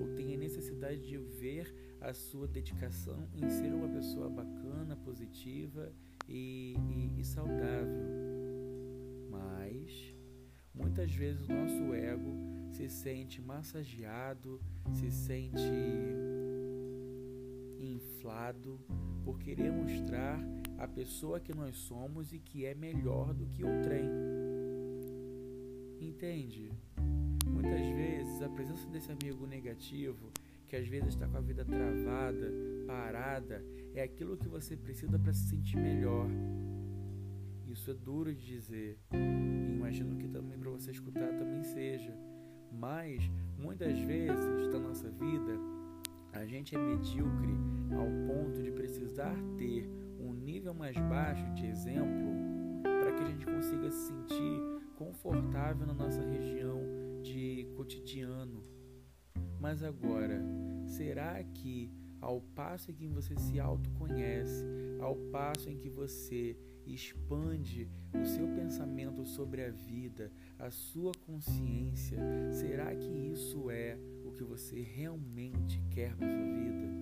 ou 0.00 0.14
tem 0.16 0.34
a 0.34 0.38
necessidade 0.38 1.06
de 1.06 1.18
ver 1.18 1.72
a 2.00 2.14
sua 2.14 2.48
dedicação 2.48 3.28
em 3.34 3.48
ser 3.50 3.72
uma 3.72 3.88
pessoa 3.88 4.30
bacana, 4.30 4.96
positiva 4.96 5.92
e, 6.26 6.74
e, 6.90 7.20
e 7.20 7.24
saudável. 7.24 8.02
Mas 9.30 10.14
muitas 10.74 11.14
vezes 11.14 11.46
o 11.46 11.52
nosso 11.52 11.92
ego 11.92 12.34
se 12.70 12.88
sente 12.88 13.40
massageado, 13.42 14.58
se 14.90 15.10
sente 15.10 15.60
inflado 17.78 18.80
por 19.22 19.38
querer 19.38 19.70
mostrar 19.70 20.40
a 20.78 20.88
pessoa 20.88 21.38
que 21.38 21.54
nós 21.54 21.76
somos 21.76 22.32
e 22.32 22.38
que 22.38 22.64
é 22.64 22.74
melhor 22.74 23.34
do 23.34 23.46
que 23.46 23.62
o 23.62 23.82
trem. 23.82 24.08
Entende? 26.22 26.70
Muitas 27.48 27.84
vezes 27.96 28.42
a 28.42 28.48
presença 28.48 28.88
desse 28.90 29.10
amigo 29.10 29.44
negativo, 29.44 30.30
que 30.68 30.76
às 30.76 30.86
vezes 30.86 31.08
está 31.08 31.26
com 31.26 31.36
a 31.36 31.40
vida 31.40 31.64
travada, 31.64 32.48
parada, 32.86 33.60
é 33.92 34.04
aquilo 34.04 34.36
que 34.36 34.46
você 34.46 34.76
precisa 34.76 35.18
para 35.18 35.32
se 35.32 35.48
sentir 35.48 35.76
melhor. 35.78 36.28
Isso 37.66 37.90
é 37.90 37.94
duro 37.94 38.32
de 38.32 38.46
dizer. 38.46 39.00
E 39.12 39.72
imagino 39.72 40.16
que 40.16 40.28
também 40.28 40.56
para 40.56 40.70
você 40.70 40.92
escutar 40.92 41.26
também 41.36 41.64
seja. 41.64 42.16
Mas 42.70 43.28
muitas 43.58 43.98
vezes 43.98 44.68
na 44.72 44.78
nossa 44.78 45.10
vida 45.10 45.58
a 46.34 46.46
gente 46.46 46.76
é 46.76 46.78
medíocre 46.78 47.52
ao 47.90 48.06
ponto 48.28 48.62
de 48.62 48.70
precisar 48.70 49.34
ter 49.58 49.90
um 50.20 50.32
nível 50.32 50.72
mais 50.72 50.96
baixo 50.96 51.52
de 51.54 51.66
exemplo 51.66 52.30
para 52.84 53.10
que 53.10 53.24
a 53.24 53.26
gente 53.26 53.44
consiga 53.44 53.90
se 53.90 54.06
sentir 54.06 54.71
confortável 55.02 55.84
na 55.84 55.94
nossa 55.94 56.22
região 56.22 56.80
de 57.22 57.66
cotidiano. 57.76 58.62
Mas 59.60 59.82
agora, 59.82 60.40
será 60.86 61.42
que 61.42 61.90
ao 62.20 62.40
passo 62.40 62.92
em 62.92 62.94
que 62.94 63.08
você 63.08 63.36
se 63.36 63.58
autoconhece, 63.58 64.64
ao 65.00 65.16
passo 65.32 65.68
em 65.68 65.76
que 65.76 65.90
você 65.90 66.56
expande 66.86 67.88
o 68.14 68.24
seu 68.24 68.46
pensamento 68.54 69.26
sobre 69.26 69.64
a 69.64 69.70
vida, 69.70 70.30
a 70.56 70.70
sua 70.70 71.10
consciência, 71.26 72.18
será 72.52 72.94
que 72.94 73.10
isso 73.32 73.70
é 73.70 73.98
o 74.24 74.30
que 74.30 74.44
você 74.44 74.80
realmente 74.82 75.82
quer 75.90 76.14
para 76.14 76.28
sua 76.28 76.44
vida? 76.44 76.92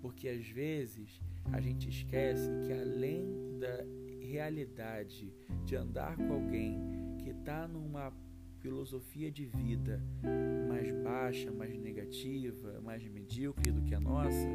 Porque 0.00 0.28
às 0.28 0.48
vezes 0.48 1.20
a 1.52 1.60
gente 1.60 1.88
esquece 1.88 2.48
que 2.66 2.72
além 2.72 3.58
da 3.60 3.99
realidade 4.30 5.34
de 5.64 5.74
andar 5.74 6.16
com 6.16 6.32
alguém 6.32 6.78
que 7.18 7.30
está 7.30 7.66
numa 7.66 8.12
filosofia 8.60 9.30
de 9.30 9.46
vida 9.46 10.00
mais 10.68 10.92
baixa, 11.02 11.50
mais 11.50 11.76
negativa, 11.76 12.80
mais 12.80 13.04
medíocre 13.06 13.72
do 13.72 13.82
que 13.82 13.94
a 13.94 14.00
nossa, 14.00 14.46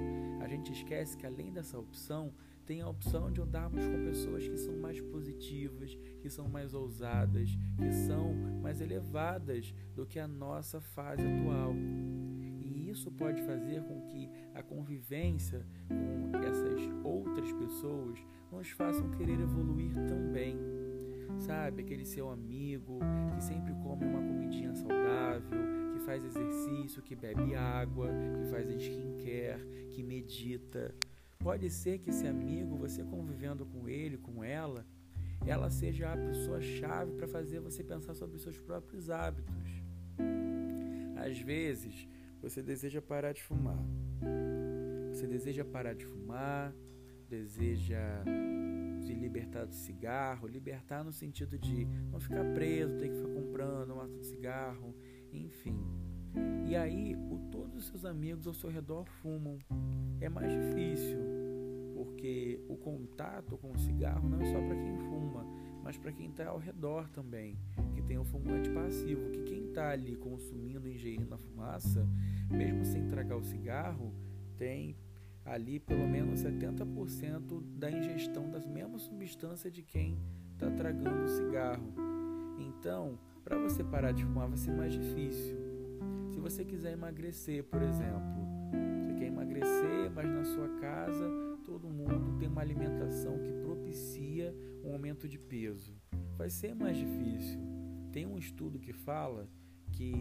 a 0.42 0.48
gente 0.48 0.72
esquece 0.72 1.18
que 1.18 1.26
além 1.26 1.52
dessa 1.52 1.78
opção, 1.78 2.34
tem 2.66 2.82
a 2.82 2.90
opção 2.90 3.32
de 3.32 3.42
andarmos 3.42 3.86
com 3.86 4.06
pessoas 4.06 4.48
que 4.48 4.58
são 4.58 4.76
mais 4.78 5.00
positivas, 5.00 5.96
que 6.20 6.30
são 6.30 6.48
mais 6.48 6.74
ousadas, 6.74 7.50
que 7.78 7.92
são 7.92 8.34
mais 8.62 8.82
elevadas 8.82 9.74
do 9.96 10.06
que 10.06 10.20
a 10.20 10.28
nossa 10.28 10.80
fase 10.82 11.22
atual. 11.22 11.76
Isso 12.96 13.12
pode 13.12 13.42
fazer 13.42 13.84
com 13.84 14.00
que 14.08 14.30
a 14.54 14.64
convivência 14.64 15.66
com 15.90 16.38
essas 16.38 16.80
outras 17.04 17.52
pessoas 17.52 18.18
nos 18.50 18.70
façam 18.70 19.12
querer 19.12 19.38
evoluir 19.38 19.94
também. 20.08 20.58
Sabe, 21.40 21.82
aquele 21.82 22.06
seu 22.06 22.30
amigo 22.30 23.00
que 23.36 23.44
sempre 23.44 23.74
come 23.84 24.06
uma 24.06 24.22
comidinha 24.22 24.74
saudável, 24.74 25.60
que 25.92 26.00
faz 26.06 26.24
exercício, 26.24 27.02
que 27.02 27.18
bebe 27.18 27.54
água, 27.54 28.08
que 28.38 28.50
faz 28.50 28.70
skincare, 28.70 29.90
que 29.92 30.02
medita. 30.02 30.96
Pode 31.38 31.70
ser 31.70 32.00
que 32.00 32.12
esse 32.12 32.26
amigo, 32.26 32.78
você 32.78 33.04
convivendo 33.04 33.66
com 33.66 33.90
ele, 33.90 34.18
com 34.18 34.42
ela, 34.42 34.86
ela 35.46 35.70
seja 35.70 36.14
a 36.14 36.18
pessoa 36.18 36.62
chave 36.62 37.12
para 37.12 37.28
fazer 37.28 37.60
você 37.60 37.84
pensar 37.84 38.14
sobre 38.14 38.38
os 38.38 38.42
seus 38.42 38.58
próprios 38.58 39.10
hábitos. 39.10 39.84
Às 41.18 41.38
vezes, 41.42 42.08
você 42.50 42.62
deseja 42.62 43.02
parar 43.02 43.34
de 43.34 43.42
fumar. 43.42 43.84
Você 45.12 45.26
deseja 45.26 45.66
parar 45.66 45.96
de 45.96 46.06
fumar, 46.06 46.76
deseja 47.28 48.24
se 49.02 49.14
libertar 49.16 49.66
do 49.66 49.74
cigarro, 49.74 50.48
libertar 50.48 51.04
no 51.04 51.12
sentido 51.12 51.58
de 51.58 51.86
não 52.12 52.20
ficar 52.20 52.46
preso, 52.54 53.00
ter 53.00 53.10
que 53.10 53.16
ficar 53.16 53.34
comprando 53.34 53.94
uma 53.94 54.08
de 54.08 54.28
cigarro, 54.28 54.96
enfim. 55.34 55.76
E 56.68 56.76
aí, 56.76 57.16
o, 57.16 57.40
todos 57.50 57.78
os 57.78 57.88
seus 57.88 58.06
amigos 58.06 58.46
ao 58.46 58.54
seu 58.54 58.70
redor 58.70 59.06
fumam. 59.24 59.58
É 60.22 60.30
mais 60.30 60.52
difícil, 60.52 61.18
porque 61.96 62.64
o 62.70 62.78
contato 62.78 63.58
com 63.58 63.72
o 63.72 63.80
cigarro 63.80 64.30
não 64.30 64.40
é 64.40 64.46
só 64.46 64.62
para 64.62 64.76
quem 64.76 65.00
fuma, 65.00 65.44
mas 65.84 65.98
para 65.98 66.12
quem 66.12 66.30
está 66.30 66.48
ao 66.48 66.60
redor 66.60 67.10
também, 67.10 67.58
tem 68.06 68.18
o 68.18 68.24
fumante 68.24 68.70
passivo, 68.70 69.30
que 69.32 69.44
quem 69.44 69.66
está 69.66 69.90
ali 69.90 70.16
consumindo, 70.16 70.88
ingerindo 70.88 71.34
a 71.34 71.38
fumaça, 71.38 72.08
mesmo 72.50 72.86
sem 72.86 73.08
tragar 73.08 73.38
o 73.38 73.44
cigarro, 73.44 74.14
tem 74.58 74.96
ali 75.44 75.80
pelo 75.80 76.08
menos 76.08 76.42
70% 76.42 77.62
da 77.78 77.92
ingestão 77.92 78.50
das 78.50 78.66
mesmas 78.66 79.04
substâncias 79.04 79.72
de 79.72 79.84
quem 79.84 80.18
está 80.54 80.72
tragando 80.72 81.26
o 81.26 81.28
cigarro. 81.28 81.94
Então, 82.58 83.20
para 83.44 83.58
você 83.58 83.84
parar 83.84 84.12
de 84.12 84.24
fumar 84.24 84.48
vai 84.48 84.58
ser 84.58 84.72
mais 84.72 84.94
difícil. 84.94 85.58
Se 86.32 86.40
você 86.40 86.66
quiser 86.66 86.94
emagrecer, 86.94 87.64
por 87.66 87.82
exemplo, 87.82 88.46
você 89.04 89.14
quer 89.14 89.28
emagrecer, 89.28 90.12
mas 90.14 90.28
na 90.30 90.44
sua 90.46 90.70
casa 90.80 91.30
todo 91.64 91.90
mundo 91.90 92.38
tem 92.40 92.48
uma 92.48 92.62
alimentação 92.62 93.38
que 93.40 93.52
propicia 93.54 94.56
um 94.84 94.94
aumento 94.94 95.28
de 95.28 95.38
peso. 95.38 95.96
Vai 96.38 96.50
ser 96.50 96.74
mais 96.74 96.98
difícil. 96.98 97.75
Tem 98.16 98.26
um 98.26 98.38
estudo 98.38 98.80
que 98.80 98.94
fala 98.94 99.46
que 99.92 100.14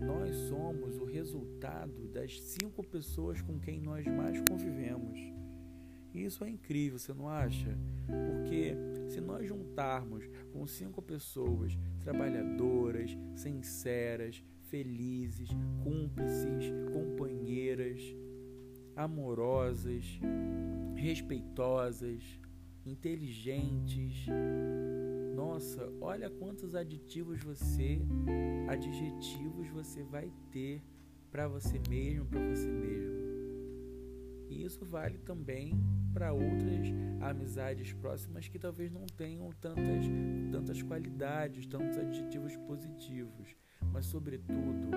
nós 0.00 0.34
somos 0.48 0.98
o 0.98 1.04
resultado 1.04 2.08
das 2.08 2.40
cinco 2.40 2.84
pessoas 2.84 3.40
com 3.40 3.56
quem 3.56 3.80
nós 3.80 4.04
mais 4.04 4.40
convivemos. 4.40 5.16
E 6.12 6.24
isso 6.24 6.42
é 6.42 6.50
incrível, 6.50 6.98
você 6.98 7.14
não 7.14 7.28
acha? 7.28 7.78
Porque 8.04 8.74
se 9.08 9.20
nós 9.20 9.46
juntarmos 9.46 10.28
com 10.52 10.66
cinco 10.66 11.00
pessoas 11.00 11.78
trabalhadoras, 12.00 13.16
sinceras, 13.36 14.42
felizes, 14.64 15.50
cúmplices, 15.84 16.72
companheiras, 16.92 18.02
amorosas, 18.96 20.18
respeitosas, 20.96 22.39
inteligentes, 22.86 24.26
nossa, 25.34 25.90
olha 26.00 26.28
quantos 26.30 26.74
aditivos 26.74 27.42
você, 27.42 28.00
adjetivos 28.68 29.68
você 29.68 30.02
vai 30.02 30.32
ter 30.50 30.82
para 31.30 31.48
você 31.48 31.80
mesmo, 31.88 32.26
para 32.26 32.40
você 32.40 32.68
mesmo. 32.68 33.20
E 34.48 34.64
isso 34.64 34.84
vale 34.84 35.18
também 35.18 35.78
para 36.12 36.32
outras 36.32 36.88
amizades 37.20 37.92
próximas 37.92 38.48
que 38.48 38.58
talvez 38.58 38.90
não 38.90 39.06
tenham 39.06 39.48
tantas, 39.60 40.04
tantas 40.50 40.82
qualidades, 40.82 41.66
tantos 41.66 41.96
adjetivos 41.96 42.56
positivos. 42.56 43.54
Mas, 43.92 44.06
sobretudo, 44.06 44.90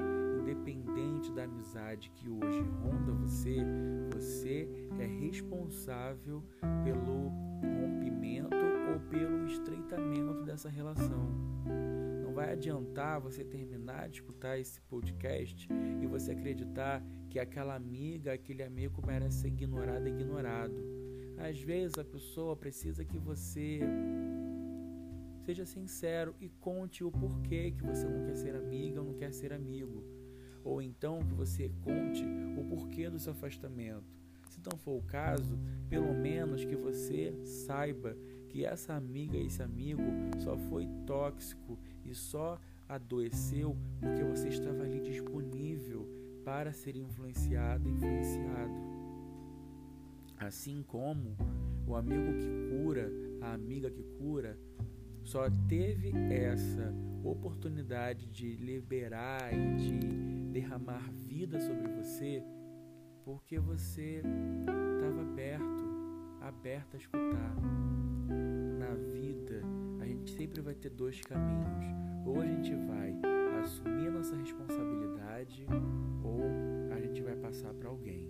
independente 0.43 1.32
da 1.32 1.45
amizade 1.45 2.12
que 2.12 2.29
hoje 2.29 2.62
ronda 2.82 3.13
você, 3.13 3.58
você 4.12 4.67
é 4.99 5.06
responsável 5.06 6.43
pelo 6.84 7.29
rompimento 7.62 8.56
ou 8.91 8.99
pelo 9.10 9.45
estreitamento 9.45 10.43
dessa 10.43 10.69
relação. 10.69 11.29
Não 12.21 12.34
vai 12.34 12.51
adiantar 12.51 13.21
você 13.21 13.43
terminar 13.43 14.10
de 14.10 14.17
escutar 14.17 14.60
esse 14.60 14.82
podcast 14.82 15.67
e 16.01 16.06
você 16.06 16.34
acreditar 16.34 17.01
que 17.29 17.39
aquela 17.39 17.75
amiga, 17.75 18.34
aquele 18.34 18.63
amigo 18.63 19.01
merece 19.06 19.41
ser 19.41 19.47
ignorado 19.47 20.08
e 20.08 20.12
ignorado. 20.12 20.75
Às 21.38 21.60
vezes 21.60 21.97
a 21.97 22.03
pessoa 22.03 22.56
precisa 22.56 23.06
que 23.06 23.17
você 23.17 23.79
seja 25.45 25.65
sincero 25.65 26.36
e 26.39 26.49
conte 26.49 27.03
o 27.03 27.12
porquê 27.12 27.71
que 27.71 27.84
você 27.84 28.08
não 28.08 28.25
quer 28.25 28.36
ser 28.36 28.56
amiga 28.56 29.01
ou 29.01 29.08
não 29.08 29.13
quer 29.13 29.34
ser 29.34 29.51
amigo. 29.51 30.22
Ou 30.63 30.82
então 30.82 31.19
que 31.23 31.34
você 31.34 31.69
conte 31.82 32.23
o 32.58 32.63
porquê 32.65 33.10
do 33.10 33.19
seu 33.19 33.34
afastamento. 33.34 34.04
Se 34.49 34.62
não 34.69 34.78
for 34.78 34.97
o 34.97 35.04
caso, 35.04 35.58
pelo 35.89 36.13
menos 36.13 36.63
que 36.63 36.76
você 36.76 37.34
saiba 37.43 38.15
que 38.49 38.63
essa 38.63 38.93
amiga, 38.93 39.36
esse 39.38 39.63
amigo 39.63 40.04
só 40.39 40.56
foi 40.56 40.88
tóxico 41.08 41.78
e 42.06 42.13
só 42.13 42.60
adoeceu 42.88 43.76
porque 43.99 44.23
você 44.23 44.49
estava 44.49 44.84
ali 44.84 44.99
disponível 44.99 46.08
para 46.45 46.71
ser 46.71 46.95
influenciado, 46.95 47.89
influenciado. 47.89 48.73
Assim 50.38 50.84
como 50.84 51.36
o 51.88 51.95
amigo 51.95 52.34
que 52.34 52.69
cura, 52.69 53.12
a 53.41 53.54
amiga 53.54 53.89
que 53.89 54.04
cura, 54.04 54.58
só 55.23 55.49
teve 55.67 56.12
essa 56.32 56.93
oportunidade 57.23 58.28
de 58.28 58.56
liberar 58.58 59.54
e 59.54 59.76
de 59.76 60.33
derramar 60.54 61.12
vida 61.12 61.60
sobre 61.60 61.88
você 61.88 62.44
porque 63.26 63.58
você 63.58 64.22
estava 64.62 65.22
aberto, 65.22 65.84
aberto 66.42 66.94
a 66.94 66.98
escutar 66.98 67.56
na 68.78 68.94
vida, 69.12 69.62
a 70.00 70.06
gente 70.06 70.32
sempre 70.32 70.62
vai 70.62 70.76
ter 70.76 70.89
dois 70.89 71.20
caminhos. 71.22 71.86
Ou 72.26 72.39
a 72.39 72.46
gente 72.46 72.74
vai 72.76 73.16
assumir 73.62 74.08
a 74.08 74.12
nossa 74.12 74.36
responsabilidade, 74.36 75.66
ou 76.24 76.42
a 76.96 77.00
gente 77.00 77.22
vai 77.22 77.36
passar 77.36 77.74
para 77.74 77.89
alguém. 77.89 78.30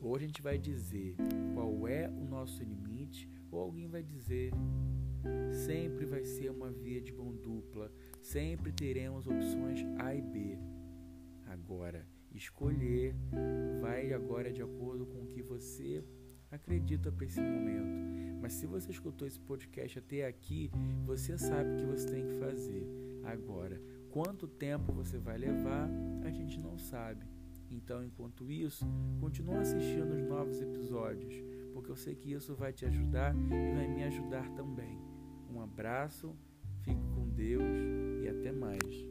Ou 0.00 0.16
a 0.16 0.18
gente 0.18 0.42
vai 0.42 0.58
dizer 0.58 1.14
qual 1.54 1.86
é 1.86 2.08
o 2.08 2.24
nosso 2.24 2.62
limite, 2.64 3.28
ou 3.50 3.60
alguém 3.60 3.86
vai 3.86 4.02
dizer. 4.02 4.50
Sempre 5.52 6.06
vai 6.06 6.24
ser 6.24 6.50
uma 6.50 6.70
via 6.70 7.00
de 7.00 7.12
mão 7.12 7.36
dupla, 7.36 7.92
sempre 8.22 8.72
teremos 8.72 9.26
opções 9.26 9.84
A 9.98 10.14
e 10.14 10.22
B. 10.22 10.58
Agora, 11.50 12.06
escolher 12.32 13.12
vai 13.80 14.12
agora 14.12 14.52
de 14.52 14.62
acordo 14.62 15.04
com 15.04 15.22
o 15.22 15.26
que 15.26 15.42
você 15.42 16.04
acredita 16.48 17.10
para 17.10 17.26
esse 17.26 17.40
momento. 17.40 18.38
Mas 18.40 18.52
se 18.52 18.66
você 18.66 18.92
escutou 18.92 19.26
esse 19.26 19.40
podcast 19.40 19.98
até 19.98 20.26
aqui, 20.26 20.70
você 21.04 21.36
sabe 21.36 21.70
o 21.70 21.76
que 21.76 21.86
você 21.86 22.08
tem 22.08 22.24
que 22.24 22.38
fazer. 22.38 22.86
Agora, 23.24 23.82
quanto 24.10 24.46
tempo 24.46 24.92
você 24.92 25.18
vai 25.18 25.38
levar, 25.38 25.90
a 26.22 26.30
gente 26.30 26.60
não 26.60 26.78
sabe. 26.78 27.26
Então, 27.68 28.04
enquanto 28.04 28.48
isso, 28.50 28.86
continue 29.20 29.56
assistindo 29.56 30.14
os 30.14 30.22
novos 30.22 30.60
episódios, 30.62 31.34
porque 31.72 31.90
eu 31.90 31.96
sei 31.96 32.14
que 32.14 32.32
isso 32.32 32.54
vai 32.54 32.72
te 32.72 32.86
ajudar 32.86 33.34
e 33.34 33.74
vai 33.74 33.88
me 33.88 34.04
ajudar 34.04 34.48
também. 34.50 34.98
Um 35.52 35.60
abraço, 35.60 36.32
fique 36.82 37.08
com 37.08 37.28
Deus 37.28 37.76
e 38.22 38.28
até 38.28 38.52
mais. 38.52 39.09